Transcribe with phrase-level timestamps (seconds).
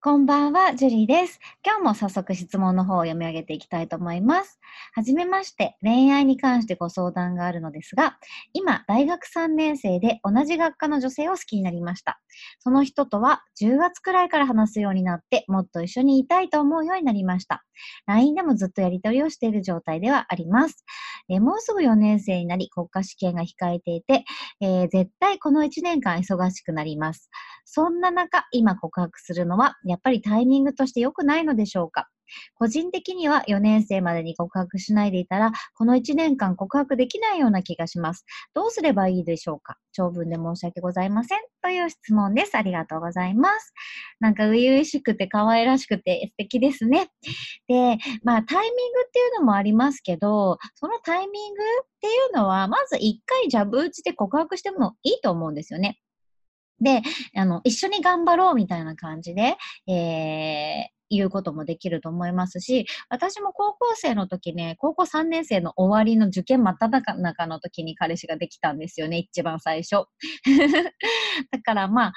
[0.00, 1.40] こんばんは、ジュリーです。
[1.66, 4.60] 今日も早速質問の方を読み上げていきたいと思います。
[4.94, 8.16] はじめまして、恋愛に関してご相談があるのですが、
[8.52, 12.20] 今、大学3年生で同じ学科の女性を好きになりました。
[12.60, 17.64] その人とは10月くらいから話すようになって、もっと一緒にいたいと思うようになりました。
[18.06, 20.84] LINE でもずっとやり取りをしている状態ではあります。
[21.28, 24.24] えもうすぐ4年生になり、国家試験が控えていて、
[24.60, 27.30] えー、絶対この1年間忙しくなります。
[27.70, 32.08] そんな中、今告白するのは、やっぱりタイミングとして良くないのでしょうか？
[32.54, 38.24] 個人的には4年生までに告白しないでいたら、この1年間告白できないような気がします。
[38.54, 39.76] どうすればいいでしょうか？
[39.92, 41.38] 長文で申し訳ございません。
[41.62, 42.54] という質問です。
[42.54, 43.74] ありがとうございます。
[44.20, 47.08] なんか、初々しくて可愛らしくて素敵ですね。
[47.66, 55.98] で、まあ、タイミングっていうのもありますけど、そのタイミングっていうのは、まず一回ジャブ打ちで告白してもいいと思うんですよね。
[56.80, 57.02] で、
[57.34, 59.56] あの、一緒に頑張ろうみたいな感じで、
[59.86, 70.06] えー、言うこともできると思いますし、私も高校生の時ね、高校3年生の終わりの受験真っ只中の時に彼氏ができたんですよね、一番最初。
[71.50, 72.12] だからまあ、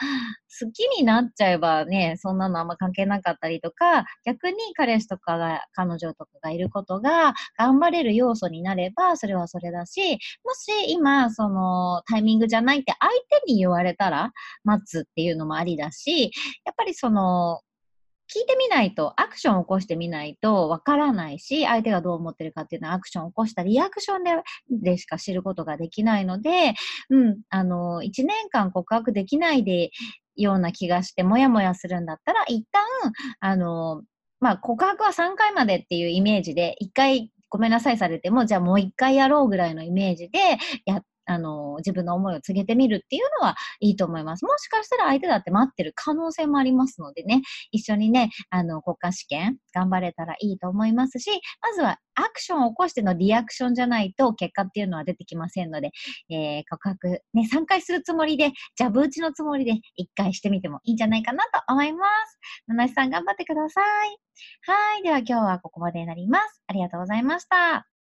[0.60, 10.12] 好きになっちゃえばね、そんなのあんま関係なかったりとか、逆に彼氏とかが、彼女とかがいることが頑張れる要素になれば、それはそれだし、
[10.44, 13.12] もし今、そのタイミングじゃないって相
[13.46, 14.32] 手に言われたら
[14.64, 16.32] 待つっていうのもありだし、
[16.66, 17.62] やっぱりその、
[18.34, 24.32] 聞いてみないと、アクションを起こしてみないとわからないし、相手がどう思ってるかっていうのはアクションを起こしたリアクションで
[24.70, 26.74] でしか知ることができないので、
[27.10, 29.92] うん、あの、1年間告白できないで
[30.36, 32.82] ような気がして、もやもやするんだったら、一旦、
[33.42, 34.04] あの、
[34.40, 40.40] まあ、告白は3回までっていうイメージで、1回ごめんなさいされても、じゃあもう1回やろうぐらいのイメージで
[40.86, 44.46] やっあの、自分の思いを告げてみるっていうのはいいと思います。
[44.46, 51.30] もしかしたら相手だって待ってる可能性もありますのでね、一緒にね、あの、国家試験頑張れたらいいと思いますし、
[51.62, 55.92] まずはアクションを起こしてのリアクションじゃないと結果っていうのは出てきませんので、
[56.30, 59.78] えー、告白ね、3回するつもりで、ジャブ打ちのつもりで1
[60.16, 62.40] 回してみてもいいんじゃないかなと思います。
[62.68, 64.18] 七瀬さん頑張ってください。
[64.66, 65.04] はい。
[65.04, 66.64] では今日はここまでになります。
[66.68, 68.01] ありがとうございました。